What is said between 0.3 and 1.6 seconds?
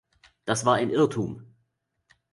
Das war ein Irrtum.